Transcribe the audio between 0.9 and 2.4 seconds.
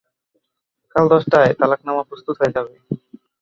কাল দশটায় তালাকনামা প্রস্তুত